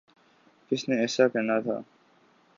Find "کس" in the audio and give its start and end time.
0.71-0.87